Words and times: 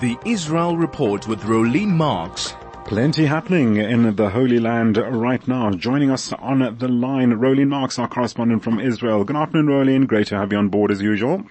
The 0.00 0.16
Israel 0.24 0.76
Report 0.76 1.26
with 1.26 1.40
Rolene 1.40 1.88
Marks. 1.88 2.54
Plenty 2.84 3.26
happening 3.26 3.78
in 3.78 4.14
the 4.14 4.30
Holy 4.30 4.60
Land 4.60 4.96
right 4.96 5.46
now. 5.48 5.72
Joining 5.72 6.12
us 6.12 6.32
on 6.34 6.60
the 6.78 6.86
line, 6.86 7.32
Rolene 7.32 7.66
Marks, 7.66 7.98
our 7.98 8.06
correspondent 8.06 8.62
from 8.62 8.78
Israel. 8.78 9.24
Good 9.24 9.34
afternoon, 9.34 9.66
Rolene. 9.66 10.06
Great 10.06 10.28
to 10.28 10.36
have 10.36 10.52
you 10.52 10.58
on 10.58 10.68
board 10.68 10.92
as 10.92 11.02
usual. 11.02 11.42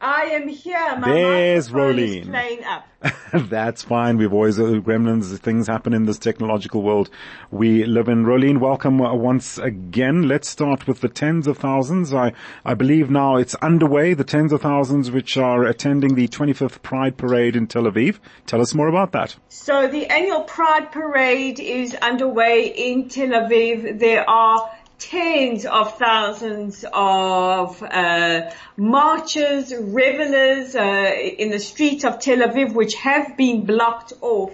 I 0.00 0.22
am 0.26 0.46
here. 0.46 0.96
My 0.96 1.12
There's 1.12 1.70
Rolene. 1.70 2.26
playing 2.26 2.62
up. 2.64 2.86
That's 3.32 3.82
fine. 3.82 4.16
We've 4.16 4.32
always, 4.32 4.58
uh, 4.58 4.62
gremlins, 4.62 5.36
things 5.38 5.66
happen 5.66 5.92
in 5.92 6.04
this 6.04 6.18
technological 6.18 6.82
world 6.82 7.10
we 7.50 7.84
live 7.84 8.08
in. 8.08 8.24
Rolene, 8.24 8.58
welcome 8.58 9.00
uh, 9.00 9.14
once 9.14 9.58
again. 9.58 10.28
Let's 10.28 10.48
start 10.48 10.86
with 10.86 11.00
the 11.00 11.08
tens 11.08 11.46
of 11.46 11.58
thousands. 11.58 12.12
I, 12.14 12.32
I 12.64 12.74
believe 12.74 13.10
now 13.10 13.36
it's 13.36 13.54
underway, 13.56 14.14
the 14.14 14.24
tens 14.24 14.52
of 14.52 14.62
thousands 14.62 15.10
which 15.10 15.36
are 15.36 15.64
attending 15.64 16.14
the 16.14 16.28
25th 16.28 16.80
Pride 16.82 17.16
Parade 17.16 17.56
in 17.56 17.66
Tel 17.66 17.84
Aviv. 17.84 18.18
Tell 18.46 18.60
us 18.60 18.74
more 18.74 18.88
about 18.88 19.12
that. 19.12 19.36
So 19.48 19.88
the 19.88 20.06
annual 20.06 20.42
Pride 20.42 20.92
Parade 20.92 21.58
is 21.58 21.94
underway 21.96 22.66
in 22.66 23.08
Tel 23.08 23.30
Aviv. 23.30 23.98
There 23.98 24.28
are 24.28 24.70
tens 24.98 25.64
of 25.64 25.96
thousands 25.98 26.84
of 26.92 27.82
uh, 27.82 28.50
marchers, 28.76 29.72
revelers 29.74 30.74
uh, 30.74 31.12
in 31.38 31.50
the 31.50 31.60
streets 31.60 32.04
of 32.04 32.20
Tel 32.20 32.38
Aviv, 32.38 32.74
which 32.74 32.94
have 32.96 33.36
been 33.36 33.64
blocked 33.64 34.12
off 34.20 34.52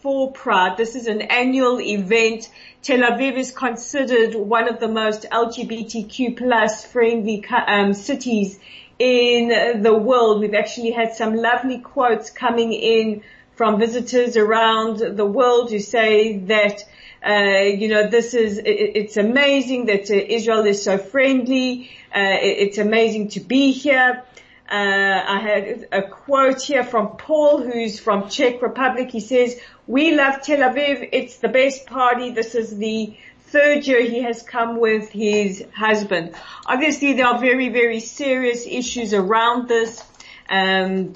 for 0.00 0.32
Pride. 0.32 0.76
This 0.76 0.94
is 0.94 1.06
an 1.06 1.22
annual 1.22 1.80
event. 1.80 2.48
Tel 2.82 3.00
Aviv 3.00 3.36
is 3.36 3.50
considered 3.50 4.34
one 4.34 4.68
of 4.68 4.80
the 4.80 4.88
most 4.88 5.26
LGBTQ 5.30 6.38
plus 6.38 6.84
friendly 6.84 7.44
um, 7.66 7.92
cities 7.92 8.58
in 8.98 9.82
the 9.82 9.94
world. 9.94 10.40
We've 10.40 10.54
actually 10.54 10.92
had 10.92 11.14
some 11.14 11.34
lovely 11.34 11.78
quotes 11.78 12.30
coming 12.30 12.72
in 12.72 13.22
from 13.60 13.78
visitors 13.78 14.38
around 14.38 15.00
the 15.00 15.26
world 15.26 15.70
who 15.70 15.78
say 15.78 16.38
that 16.38 16.82
uh, 17.22 17.60
you 17.80 17.88
know, 17.88 18.08
this 18.08 18.32
is, 18.32 18.56
it, 18.56 18.62
it's 18.64 19.18
amazing 19.18 19.84
that 19.84 20.10
uh, 20.10 20.14
Israel 20.14 20.64
is 20.64 20.82
so 20.82 20.96
friendly. 20.96 21.90
Uh, 22.16 22.38
it, 22.40 22.56
it's 22.64 22.78
amazing 22.78 23.28
to 23.28 23.40
be 23.40 23.72
here. 23.72 24.24
Uh, 24.66 25.24
I 25.36 25.38
had 25.40 25.88
a 25.92 26.00
quote 26.00 26.62
here 26.62 26.84
from 26.84 27.18
Paul, 27.18 27.60
who's 27.60 28.00
from 28.00 28.30
Czech 28.30 28.62
Republic. 28.62 29.10
He 29.10 29.20
says, 29.20 29.60
we 29.86 30.14
love 30.14 30.40
Tel 30.40 30.60
Aviv. 30.60 31.10
It's 31.12 31.36
the 31.36 31.48
best 31.48 31.84
party. 31.84 32.30
This 32.30 32.54
is 32.54 32.78
the 32.78 33.14
third 33.48 33.86
year 33.86 34.02
he 34.02 34.22
has 34.22 34.42
come 34.42 34.80
with 34.80 35.10
his 35.10 35.62
husband. 35.76 36.34
Obviously, 36.64 37.12
there 37.12 37.26
are 37.26 37.38
very, 37.38 37.68
very 37.68 38.00
serious 38.00 38.66
issues 38.66 39.12
around 39.12 39.68
this. 39.68 40.02
Um, 40.48 41.14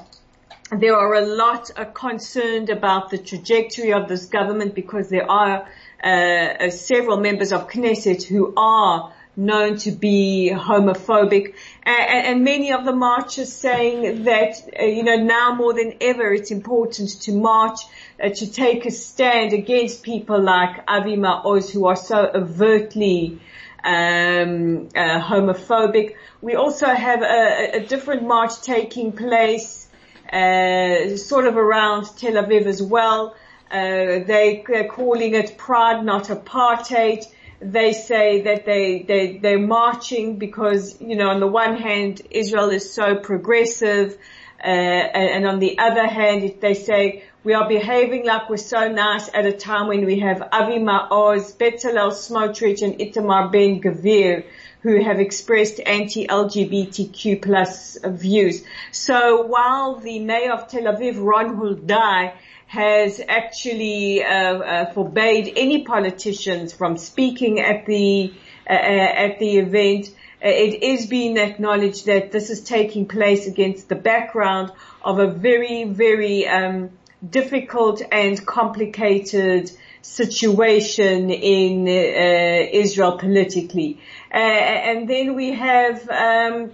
there 0.71 0.97
are 0.97 1.15
a 1.15 1.27
lot 1.27 1.71
uh, 1.77 1.85
concerned 1.85 2.71
about 2.71 3.11
the 3.11 3.19
trajectory 3.19 3.93
of 3.93 4.09
this 4.09 4.27
government 4.27 4.75
because 4.75 5.09
there 5.09 5.31
are 5.31 5.69
uh, 6.03 6.07
uh, 6.07 6.71
several 6.71 7.19
members 7.19 7.53
of 7.53 7.69
Knesset 7.69 8.23
who 8.23 8.55
are 8.57 9.13
known 9.37 9.77
to 9.77 9.91
be 9.91 10.51
homophobic 10.55 11.55
and, 11.83 12.27
and 12.27 12.45
many 12.45 12.73
of 12.73 12.85
the 12.85 12.93
marchers 12.93 13.53
saying 13.53 14.25
that, 14.25 14.55
uh, 14.79 14.85
you 14.85 15.03
know, 15.03 15.17
now 15.17 15.55
more 15.55 15.75
than 15.75 15.95
ever 16.01 16.33
it's 16.33 16.51
important 16.51 17.11
to 17.23 17.33
march, 17.33 17.81
uh, 18.23 18.29
to 18.29 18.51
take 18.51 18.87
a 18.87 18.91
stand 18.91 19.53
against 19.53 20.03
people 20.03 20.41
like 20.41 20.83
Avi 20.89 21.17
Maoz 21.17 21.71
who 21.71 21.87
are 21.87 21.97
so 21.97 22.31
overtly 22.35 23.41
um, 23.83 24.89
uh, 24.97 25.21
homophobic. 25.21 26.15
We 26.41 26.55
also 26.55 26.87
have 26.87 27.23
a, 27.23 27.71
a 27.75 27.81
different 27.81 28.27
march 28.27 28.63
taking 28.63 29.13
place 29.13 29.84
uh, 30.33 31.17
sort 31.17 31.47
of 31.47 31.57
around 31.57 32.05
Tel 32.17 32.35
Aviv 32.35 32.67
as 32.67 32.83
well. 32.83 33.35
Uh, 33.71 34.25
they, 34.27 34.65
they're 34.69 34.89
calling 34.89 35.35
it 35.35 35.57
pride, 35.59 36.05
not 36.05 36.25
apartheid. 36.25 37.25
They 37.61 37.93
say 37.93 38.43
that 38.43 38.67
they, 38.67 39.03
they, 39.03 39.39
they're 39.39 39.59
marching 39.59 40.39
because, 40.39 41.01
you 41.01 41.17
know, 41.17 41.29
on 41.29 41.41
the 41.41 41.47
one 41.47 41.77
hand, 41.77 42.23
Israel 42.31 42.71
is 42.71 42.93
so 42.93 43.17
progressive, 43.17 44.19
uh, 44.63 44.67
and, 44.67 45.31
and 45.31 45.47
on 45.47 45.59
the 45.61 45.79
other 45.79 46.07
hand, 46.07 46.57
they 46.61 46.75
say, 46.75 47.25
we 47.45 47.53
are 47.53 47.69
behaving 47.69 48.25
like 48.25 48.49
we're 48.49 48.57
so 48.57 48.89
nice 48.89 49.29
at 49.35 49.45
a 49.45 49.53
time 49.53 49.87
when 49.87 50.07
we 50.07 50.21
have 50.21 50.41
Avi 50.51 50.79
Maoz, 50.79 51.55
Betzalel 51.55 52.11
Smotrich, 52.11 52.81
and 52.81 52.99
Itamar 52.99 53.53
Ben 53.53 53.83
Gavir, 53.83 54.45
who 54.81 55.03
have 55.03 55.21
expressed 55.21 55.79
anti-LGBTQ 55.79 57.43
plus 57.43 57.99
views. 58.03 58.65
So 58.93 59.43
while 59.43 59.97
the 59.97 60.21
mayor 60.21 60.53
of 60.53 60.69
Tel 60.69 60.85
Aviv, 60.85 61.23
Ron 61.23 61.57
Huldai, 61.57 62.33
has 62.67 63.21
actually 63.29 64.25
uh, 64.25 64.29
uh, 64.29 64.93
forbade 64.93 65.53
any 65.55 65.85
politicians 65.85 66.73
from 66.73 66.97
speaking 66.97 67.61
at 67.61 67.85
the 67.85 68.33
uh, 68.69 68.73
at 68.73 69.39
the 69.39 69.59
event. 69.59 70.09
Uh, 70.43 70.49
it 70.49 70.83
is 70.83 71.07
being 71.07 71.37
acknowledged 71.37 72.07
that 72.07 72.33
this 72.33 72.49
is 72.49 72.63
taking 72.63 73.07
place 73.07 73.47
against 73.47 73.91
the 73.91 73.95
background 73.95 74.73
of 75.03 75.19
a 75.19 75.27
very, 75.27 75.85
very 75.85 76.49
um, 76.49 76.91
difficult 77.31 78.03
and 78.13 78.45
complicated 78.47 79.71
situation 80.03 81.31
in 81.31 81.89
uh, 81.89 82.69
Israel 82.73 83.19
politically. 83.19 83.99
Uh, 84.33 84.37
and 84.37 85.09
then 85.09 85.35
we 85.35 85.53
have 85.53 86.09
um, 86.11 86.73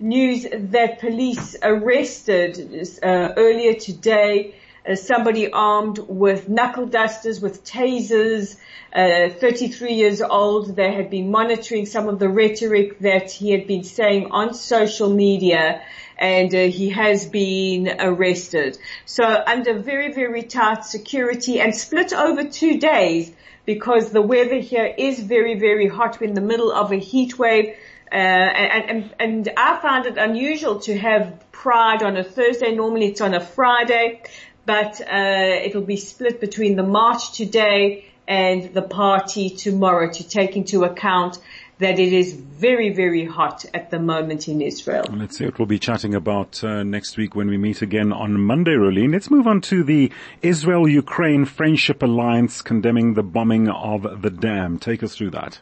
news 0.00 0.46
that 0.52 0.98
police 0.98 1.56
arrested 1.62 2.88
uh, 3.02 3.06
earlier 3.36 3.74
today 3.74 4.54
uh, 4.88 4.94
somebody 4.94 5.50
armed 5.52 5.98
with 5.98 6.48
knuckle 6.48 6.86
dusters, 6.86 7.40
with 7.40 7.64
tasers, 7.64 8.56
uh, 8.92 9.30
33 9.30 9.94
years 9.94 10.20
old. 10.20 10.74
They 10.76 10.92
had 10.92 11.10
been 11.10 11.30
monitoring 11.30 11.86
some 11.86 12.08
of 12.08 12.18
the 12.18 12.28
rhetoric 12.28 12.98
that 13.00 13.30
he 13.30 13.52
had 13.52 13.66
been 13.66 13.84
saying 13.84 14.30
on 14.30 14.54
social 14.54 15.08
media 15.08 15.82
and 16.18 16.54
uh, 16.54 16.58
he 16.66 16.90
has 16.90 17.26
been 17.26 17.96
arrested. 17.98 18.78
So 19.06 19.24
under 19.24 19.78
very, 19.78 20.12
very 20.12 20.42
tight 20.42 20.84
security 20.84 21.60
and 21.60 21.74
split 21.74 22.12
over 22.12 22.44
two 22.44 22.78
days 22.78 23.32
because 23.64 24.10
the 24.10 24.22
weather 24.22 24.58
here 24.58 24.92
is 24.98 25.20
very, 25.20 25.58
very 25.58 25.88
hot. 25.88 26.20
We're 26.20 26.28
in 26.28 26.34
the 26.34 26.40
middle 26.40 26.72
of 26.72 26.92
a 26.92 26.96
heat 26.96 27.38
wave. 27.38 27.74
Uh, 28.10 28.16
and, 28.16 28.90
and, 28.90 29.14
and 29.18 29.48
I 29.56 29.80
found 29.80 30.06
it 30.06 30.18
unusual 30.18 30.80
to 30.80 30.98
have 30.98 31.44
Pride 31.50 32.02
on 32.02 32.16
a 32.16 32.24
Thursday. 32.24 32.74
Normally 32.74 33.06
it's 33.06 33.20
on 33.20 33.34
a 33.34 33.40
Friday 33.40 34.22
but 34.64 35.00
uh, 35.00 35.64
it'll 35.64 35.82
be 35.82 35.96
split 35.96 36.40
between 36.40 36.76
the 36.76 36.82
march 36.82 37.32
today 37.32 38.06
and 38.28 38.72
the 38.72 38.82
party 38.82 39.50
tomorrow 39.50 40.10
to 40.10 40.28
take 40.28 40.56
into 40.56 40.84
account 40.84 41.38
that 41.78 41.98
it 41.98 42.12
is 42.12 42.32
very, 42.32 42.90
very 42.90 43.24
hot 43.24 43.64
at 43.74 43.90
the 43.90 43.98
moment 43.98 44.46
in 44.46 44.60
Israel. 44.60 45.04
Let's 45.10 45.36
see 45.38 45.46
what 45.46 45.58
we'll 45.58 45.66
be 45.66 45.80
chatting 45.80 46.14
about 46.14 46.62
uh, 46.62 46.84
next 46.84 47.16
week 47.16 47.34
when 47.34 47.48
we 47.48 47.58
meet 47.58 47.82
again 47.82 48.12
on 48.12 48.40
Monday, 48.40 48.72
Rolene. 48.72 49.12
Let's 49.12 49.30
move 49.30 49.48
on 49.48 49.60
to 49.62 49.82
the 49.82 50.12
Israel-Ukraine 50.42 51.44
Friendship 51.44 52.02
Alliance 52.02 52.62
condemning 52.62 53.14
the 53.14 53.24
bombing 53.24 53.68
of 53.68 54.22
the 54.22 54.30
dam. 54.30 54.78
Take 54.78 55.02
us 55.02 55.16
through 55.16 55.30
that. 55.30 55.58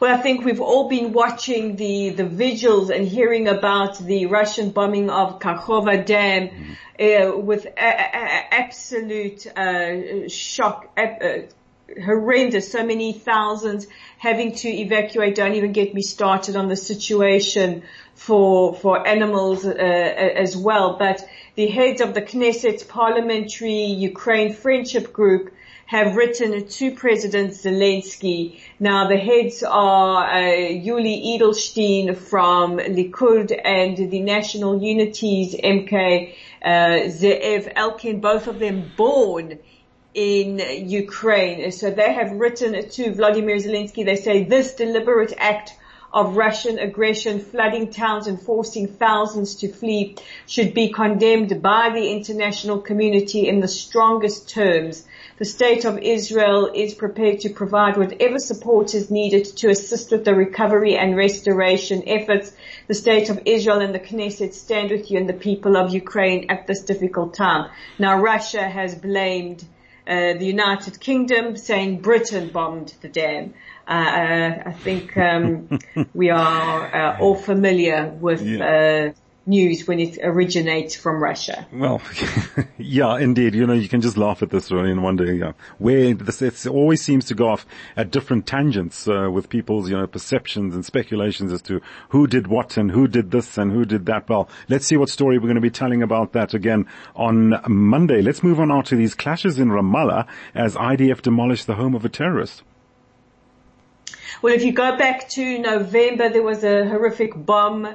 Well, 0.00 0.14
I 0.14 0.20
think 0.20 0.44
we've 0.44 0.60
all 0.60 0.88
been 0.88 1.12
watching 1.12 1.76
the, 1.76 2.10
the 2.10 2.24
vigils 2.24 2.90
and 2.90 3.06
hearing 3.06 3.48
about 3.48 3.98
the 3.98 4.26
Russian 4.26 4.70
bombing 4.70 5.10
of 5.10 5.38
Kakhovka 5.38 6.04
Dam 6.04 6.50
uh, 6.98 7.36
with 7.36 7.66
a, 7.66 7.70
a, 7.78 8.54
absolute 8.54 9.46
uh, 9.56 10.28
shock, 10.28 10.90
uh, 10.96 11.46
horrendous. 12.02 12.70
So 12.70 12.84
many 12.84 13.12
thousands 13.12 13.86
having 14.18 14.54
to 14.56 14.68
evacuate. 14.68 15.34
Don't 15.34 15.54
even 15.54 15.72
get 15.72 15.94
me 15.94 16.02
started 16.02 16.56
on 16.56 16.68
the 16.68 16.76
situation 16.76 17.82
for 18.14 18.74
for 18.74 19.06
animals 19.06 19.64
uh, 19.64 19.70
as 19.70 20.56
well. 20.56 20.96
But 20.98 21.26
the 21.54 21.66
heads 21.68 22.00
of 22.00 22.14
the 22.14 22.22
Knesset 22.22 22.88
Parliamentary 22.88 23.84
Ukraine 23.84 24.52
Friendship 24.52 25.12
Group 25.12 25.53
have 25.86 26.16
written 26.16 26.66
to 26.66 26.94
President 26.94 27.52
Zelensky. 27.52 28.58
Now 28.80 29.08
the 29.08 29.16
heads 29.16 29.62
are 29.62 30.24
uh, 30.24 30.36
Yuli 30.36 31.38
Edelstein 31.38 32.16
from 32.16 32.78
Likud 32.78 33.58
and 33.64 34.10
the 34.10 34.20
National 34.20 34.82
Unities 34.82 35.54
MK 35.54 36.34
uh, 36.64 37.70
Elkin, 37.76 38.20
both 38.20 38.46
of 38.46 38.58
them 38.58 38.90
born 38.96 39.58
in 40.14 40.60
Ukraine. 40.88 41.70
So 41.72 41.90
they 41.90 42.12
have 42.12 42.32
written 42.32 42.88
to 42.88 43.14
Vladimir 43.14 43.56
Zelensky. 43.56 44.04
They 44.04 44.16
say 44.16 44.44
this 44.44 44.74
deliberate 44.74 45.34
act 45.36 45.74
of 46.14 46.36
Russian 46.36 46.78
aggression, 46.78 47.40
flooding 47.40 47.90
towns 47.90 48.28
and 48.28 48.40
forcing 48.40 48.86
thousands 48.86 49.56
to 49.56 49.68
flee 49.68 50.16
should 50.46 50.72
be 50.72 50.90
condemned 50.92 51.60
by 51.60 51.90
the 51.92 52.12
international 52.12 52.78
community 52.78 53.48
in 53.48 53.58
the 53.58 53.66
strongest 53.66 54.48
terms. 54.48 55.04
The 55.38 55.44
state 55.44 55.84
of 55.84 55.98
Israel 55.98 56.70
is 56.72 56.94
prepared 56.94 57.40
to 57.40 57.50
provide 57.50 57.96
whatever 57.96 58.38
support 58.38 58.94
is 58.94 59.10
needed 59.10 59.44
to 59.56 59.70
assist 59.70 60.12
with 60.12 60.24
the 60.24 60.36
recovery 60.36 60.96
and 60.96 61.16
restoration 61.16 62.04
efforts. 62.06 62.52
The 62.86 62.94
state 62.94 63.28
of 63.30 63.40
Israel 63.44 63.80
and 63.80 63.92
the 63.92 63.98
Knesset 63.98 64.54
stand 64.54 64.92
with 64.92 65.10
you 65.10 65.18
and 65.18 65.28
the 65.28 65.32
people 65.32 65.76
of 65.76 65.92
Ukraine 65.92 66.46
at 66.48 66.68
this 66.68 66.82
difficult 66.82 67.34
time. 67.34 67.68
Now 67.98 68.20
Russia 68.20 68.62
has 68.62 68.94
blamed 68.94 69.64
uh, 70.06 70.34
the 70.34 70.46
United 70.46 71.00
Kingdom 71.00 71.56
saying 71.56 72.00
Britain 72.00 72.50
bombed 72.50 72.94
the 73.00 73.08
dam. 73.08 73.54
Uh, 73.86 73.90
uh 73.90 74.62
I 74.66 74.72
think 74.72 75.16
um, 75.16 75.78
we 76.14 76.30
are 76.30 76.94
uh, 76.94 77.18
all 77.20 77.34
familiar 77.34 78.14
with 78.20 78.42
yeah. 78.42 79.12
News 79.46 79.86
when 79.86 80.00
it 80.00 80.18
originates 80.22 80.96
from 80.96 81.22
Russia. 81.22 81.66
Well, 81.70 82.00
yeah, 82.78 83.18
indeed. 83.18 83.54
You 83.54 83.66
know, 83.66 83.74
you 83.74 83.88
can 83.88 84.00
just 84.00 84.16
laugh 84.16 84.42
at 84.42 84.48
this 84.50 84.72
really 84.72 84.90
and 84.90 85.02
wonder, 85.02 85.32
yeah, 85.32 85.52
where 85.78 86.14
this, 86.14 86.40
it 86.40 86.66
always 86.66 87.02
seems 87.02 87.26
to 87.26 87.34
go 87.34 87.48
off 87.48 87.66
at 87.96 88.10
different 88.10 88.46
tangents, 88.46 89.06
uh, 89.06 89.28
with 89.30 89.50
people's, 89.50 89.90
you 89.90 89.96
know, 89.96 90.06
perceptions 90.06 90.74
and 90.74 90.84
speculations 90.84 91.52
as 91.52 91.60
to 91.62 91.82
who 92.08 92.26
did 92.26 92.46
what 92.46 92.78
and 92.78 92.90
who 92.90 93.06
did 93.06 93.30
this 93.30 93.58
and 93.58 93.70
who 93.70 93.84
did 93.84 94.06
that. 94.06 94.28
Well, 94.28 94.48
let's 94.68 94.86
see 94.86 94.96
what 94.96 95.10
story 95.10 95.38
we're 95.38 95.42
going 95.42 95.56
to 95.56 95.60
be 95.60 95.70
telling 95.70 96.02
about 96.02 96.32
that 96.32 96.54
again 96.54 96.86
on 97.14 97.60
Monday. 97.68 98.22
Let's 98.22 98.42
move 98.42 98.60
on 98.60 98.68
now 98.68 98.80
to 98.82 98.96
these 98.96 99.14
clashes 99.14 99.58
in 99.58 99.68
Ramallah 99.68 100.26
as 100.54 100.74
IDF 100.74 101.20
demolished 101.20 101.66
the 101.66 101.74
home 101.74 101.94
of 101.94 102.04
a 102.04 102.08
terrorist. 102.08 102.62
Well, 104.42 104.52
if 104.52 104.64
you 104.64 104.72
go 104.72 104.96
back 104.96 105.28
to 105.30 105.58
November, 105.58 106.28
there 106.28 106.42
was 106.42 106.64
a 106.64 106.84
horrific 106.84 107.32
bomb 107.34 107.94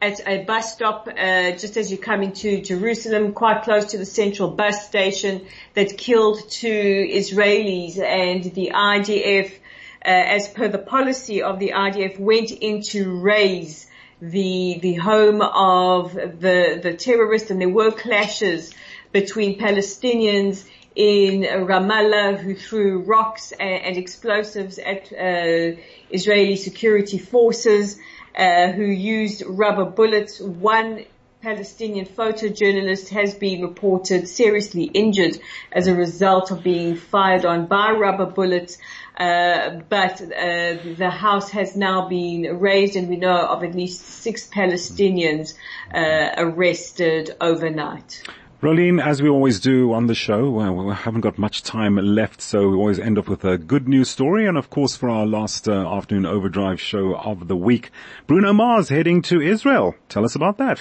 at 0.00 0.20
a 0.26 0.44
bus 0.44 0.72
stop 0.72 1.08
uh, 1.08 1.52
just 1.52 1.76
as 1.76 1.90
you 1.90 1.98
come 1.98 2.22
into 2.22 2.60
Jerusalem, 2.60 3.32
quite 3.32 3.62
close 3.62 3.86
to 3.86 3.98
the 3.98 4.06
central 4.06 4.50
bus 4.50 4.86
station, 4.86 5.46
that 5.74 5.96
killed 5.96 6.50
two 6.50 7.08
Israelis, 7.10 7.98
and 7.98 8.44
the 8.44 8.72
IDF, 8.74 9.52
uh, 9.52 9.58
as 10.04 10.48
per 10.48 10.68
the 10.68 10.78
policy 10.78 11.42
of 11.42 11.58
the 11.58 11.72
IDF, 11.74 12.18
went 12.18 12.50
in 12.50 12.82
to 12.82 13.20
raze 13.20 13.86
the 14.20 14.78
the 14.80 14.94
home 14.94 15.42
of 15.42 16.14
the 16.14 16.80
the 16.82 16.94
terrorist, 16.94 17.50
and 17.50 17.60
there 17.60 17.68
were 17.68 17.90
clashes 17.90 18.72
between 19.12 19.58
Palestinians 19.58 20.64
in 20.96 21.42
Ramallah 21.42 22.38
who 22.38 22.54
threw 22.54 23.00
rocks 23.00 23.52
and, 23.52 23.84
and 23.84 23.96
explosives 23.98 24.78
at 24.78 25.12
uh, 25.12 25.78
Israeli 26.10 26.56
security 26.56 27.18
forces, 27.18 28.00
uh, 28.34 28.72
who 28.72 28.84
used 28.84 29.44
rubber 29.46 29.84
bullets. 29.84 30.40
One 30.40 31.04
Palestinian 31.42 32.06
photojournalist 32.06 33.10
has 33.10 33.34
been 33.34 33.62
reported 33.62 34.26
seriously 34.26 34.84
injured 34.84 35.38
as 35.70 35.86
a 35.86 35.94
result 35.94 36.50
of 36.50 36.62
being 36.62 36.96
fired 36.96 37.44
on 37.44 37.66
by 37.66 37.90
rubber 37.92 38.26
bullets. 38.26 38.78
Uh, 39.16 39.80
but 39.88 40.20
uh, 40.20 40.76
the 40.96 41.10
house 41.10 41.50
has 41.50 41.76
now 41.76 42.08
been 42.08 42.58
razed, 42.58 42.96
and 42.96 43.08
we 43.08 43.16
know 43.16 43.46
of 43.46 43.62
at 43.64 43.74
least 43.74 44.02
six 44.02 44.46
Palestinians 44.48 45.54
uh, 45.94 46.34
arrested 46.36 47.34
overnight. 47.40 48.22
Rolene, 48.66 49.00
as 49.00 49.22
we 49.22 49.28
always 49.28 49.60
do 49.60 49.92
on 49.92 50.08
the 50.08 50.14
show, 50.16 50.50
well, 50.50 50.74
we 50.74 50.92
haven't 50.92 51.20
got 51.20 51.38
much 51.38 51.62
time 51.62 51.94
left, 51.94 52.40
so 52.40 52.66
we 52.68 52.74
always 52.74 52.98
end 52.98 53.16
up 53.16 53.28
with 53.28 53.44
a 53.44 53.56
good 53.56 53.86
news 53.86 54.10
story. 54.10 54.44
And 54.44 54.58
of 54.58 54.70
course, 54.70 54.96
for 54.96 55.08
our 55.08 55.24
last 55.24 55.68
uh, 55.68 55.88
afternoon 55.96 56.26
overdrive 56.26 56.80
show 56.80 57.14
of 57.14 57.46
the 57.46 57.54
week, 57.54 57.92
Bruno 58.26 58.52
Mars 58.52 58.88
heading 58.88 59.22
to 59.22 59.40
Israel. 59.40 59.94
Tell 60.08 60.24
us 60.24 60.34
about 60.34 60.58
that. 60.58 60.80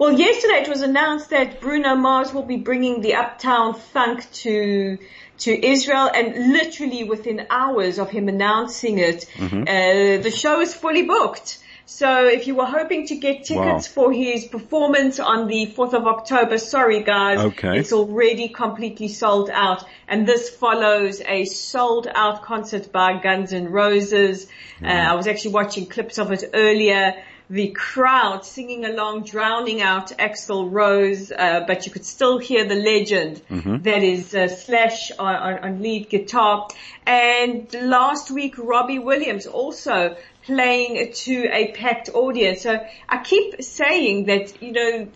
Well, 0.00 0.18
yesterday 0.18 0.62
it 0.62 0.68
was 0.68 0.80
announced 0.80 1.30
that 1.30 1.60
Bruno 1.60 1.94
Mars 1.94 2.34
will 2.34 2.42
be 2.42 2.56
bringing 2.56 3.00
the 3.00 3.14
Uptown 3.14 3.74
Funk 3.74 4.28
to 4.42 4.98
to 5.38 5.66
Israel, 5.66 6.10
and 6.12 6.52
literally 6.52 7.04
within 7.04 7.46
hours 7.48 8.00
of 8.00 8.10
him 8.10 8.28
announcing 8.28 8.98
it, 8.98 9.24
mm-hmm. 9.34 9.62
uh, 9.62 10.20
the 10.20 10.32
show 10.32 10.60
is 10.60 10.74
fully 10.74 11.02
booked. 11.02 11.60
So 11.92 12.28
if 12.28 12.46
you 12.46 12.54
were 12.54 12.66
hoping 12.66 13.08
to 13.08 13.16
get 13.16 13.44
tickets 13.44 13.88
wow. 13.88 13.94
for 13.94 14.12
his 14.12 14.46
performance 14.46 15.18
on 15.18 15.48
the 15.48 15.66
4th 15.66 15.92
of 15.92 16.06
October, 16.06 16.56
sorry 16.56 17.02
guys, 17.02 17.40
okay. 17.40 17.80
it's 17.80 17.92
already 17.92 18.48
completely 18.48 19.08
sold 19.08 19.50
out. 19.50 19.84
And 20.06 20.26
this 20.26 20.48
follows 20.48 21.20
a 21.20 21.44
sold 21.46 22.06
out 22.06 22.42
concert 22.42 22.92
by 22.92 23.20
Guns 23.20 23.52
N' 23.52 23.72
Roses. 23.72 24.46
Mm. 24.80 24.88
Uh, 24.88 25.12
I 25.12 25.14
was 25.16 25.26
actually 25.26 25.50
watching 25.50 25.86
clips 25.86 26.18
of 26.18 26.30
it 26.30 26.44
earlier 26.54 27.24
the 27.50 27.72
crowd 27.72 28.44
singing 28.44 28.84
along, 28.84 29.24
drowning 29.24 29.82
out 29.82 30.10
Axl 30.10 30.70
Rose, 30.70 31.32
uh, 31.32 31.64
but 31.66 31.84
you 31.84 31.90
could 31.90 32.06
still 32.06 32.38
hear 32.38 32.64
the 32.64 32.76
legend 32.76 33.42
mm-hmm. 33.50 33.82
that 33.82 34.04
is 34.04 34.32
uh, 34.36 34.46
Slash 34.46 35.10
on, 35.18 35.58
on, 35.58 35.82
lead 35.82 36.08
guitar. 36.08 36.68
And 37.04 37.66
last 37.74 38.30
week, 38.30 38.54
Robbie 38.56 39.00
Williams 39.00 39.48
also 39.48 40.16
playing 40.42 41.12
to 41.12 41.48
a 41.52 41.72
packed 41.72 42.10
audience. 42.14 42.62
So 42.62 42.78
I 43.08 43.22
keep 43.22 43.62
saying 43.62 44.26
that, 44.26 44.62
you 44.62 44.72
know, 44.72 45.08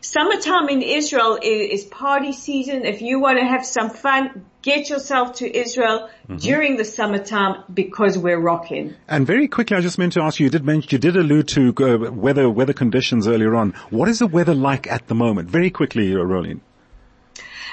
summertime 0.00 0.68
in 0.68 0.82
Israel 0.82 1.38
is, 1.42 1.84
party 1.84 2.32
season. 2.32 2.84
If 2.84 3.02
you 3.02 3.20
want 3.20 3.38
to 3.38 3.44
have 3.44 3.64
some 3.64 3.90
fun, 3.90 4.44
get 4.62 4.88
yourself 4.90 5.36
to 5.36 5.56
Israel 5.58 6.08
mm-hmm. 6.24 6.36
during 6.36 6.76
the 6.76 6.84
summertime 6.84 7.64
because 7.72 8.16
we're 8.16 8.38
rocking. 8.38 8.94
And 9.08 9.26
very 9.26 9.48
quickly, 9.48 9.76
I 9.76 9.80
just 9.80 9.98
meant 9.98 10.12
to 10.14 10.22
ask 10.22 10.38
you, 10.38 10.44
you 10.44 10.50
did 10.50 10.64
mention, 10.64 10.88
you 10.92 10.98
did 10.98 11.16
allude 11.16 11.48
to 11.48 11.74
uh, 11.80 12.10
weather, 12.10 12.48
weather 12.48 12.72
conditions 12.72 13.26
earlier 13.26 13.54
on. 13.54 13.72
What 13.90 14.08
is 14.08 14.20
the 14.20 14.26
weather 14.26 14.54
like 14.54 14.86
at 14.86 15.08
the 15.08 15.14
moment? 15.14 15.50
Very 15.50 15.70
quickly, 15.70 16.12
uh, 16.14 16.18
Rolene. 16.18 16.60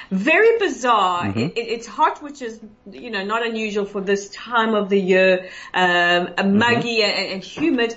Very 0.09 0.57
bizarre. 0.59 1.25
Mm-hmm. 1.25 1.39
It, 1.39 1.57
it, 1.57 1.67
it's 1.67 1.87
hot, 1.87 2.21
which 2.21 2.41
is, 2.41 2.59
you 2.91 3.09
know, 3.09 3.23
not 3.23 3.45
unusual 3.45 3.85
for 3.85 4.01
this 4.01 4.29
time 4.29 4.73
of 4.73 4.89
the 4.89 4.99
year, 4.99 5.49
um, 5.73 6.27
mm-hmm. 6.27 6.57
muggy 6.57 6.99
mm-hmm. 6.99 7.19
and, 7.19 7.33
and, 7.33 7.43
humid. 7.43 7.95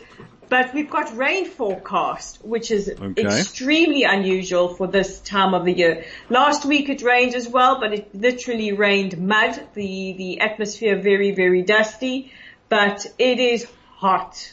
But 0.49 0.75
we've 0.75 0.91
got 0.91 1.17
rain 1.17 1.47
forecast, 1.49 2.45
which 2.45 2.73
is 2.73 2.89
okay. 2.89 3.23
extremely 3.23 4.03
unusual 4.03 4.75
for 4.75 4.89
this 4.89 5.21
time 5.21 5.55
of 5.55 5.65
the 5.65 5.73
year. 5.73 6.05
Last 6.29 6.65
week 6.65 6.89
it 6.89 7.03
rained 7.03 7.37
as 7.37 7.47
well, 7.49 7.79
but 7.79 7.93
it 7.93 8.13
literally 8.13 8.73
rained 8.73 9.17
mud. 9.17 9.63
The, 9.75 10.15
the 10.19 10.41
atmosphere 10.41 10.97
very, 10.97 11.31
very 11.31 11.63
dusty, 11.63 12.33
but 12.69 13.07
it 13.17 13.39
is 13.39 13.67
hot. 13.95 14.53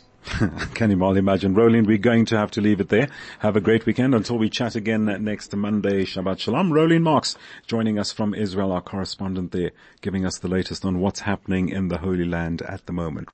Can 0.74 0.92
you 0.92 0.98
well 0.98 1.16
imagine? 1.16 1.56
Rolene, 1.56 1.88
we're 1.88 1.98
going 1.98 2.26
to 2.26 2.38
have 2.38 2.52
to 2.52 2.62
leave 2.62 2.82
it 2.82 2.90
there. 2.90 3.10
Have 3.40 3.56
a 3.56 3.62
great 3.62 3.86
weekend 3.86 4.14
until 4.14 4.38
we 4.38 4.50
chat 4.50 4.76
again 4.76 5.06
next 5.24 5.56
Monday. 5.56 6.04
Shabbat 6.04 6.40
Shalom. 6.40 6.72
Rolene 6.72 7.02
Marks 7.02 7.38
joining 7.66 7.98
us 7.98 8.12
from 8.12 8.34
Israel, 8.34 8.72
our 8.72 8.82
correspondent 8.82 9.52
there, 9.52 9.72
giving 10.02 10.26
us 10.26 10.38
the 10.38 10.50
latest 10.50 10.84
on 10.84 11.00
what's 11.00 11.22
happening 11.22 11.70
in 11.70 11.88
the 11.88 12.00
Holy 12.00 12.26
Land 12.26 12.62
at 12.62 12.86
the 12.88 12.94
moment. 12.94 13.30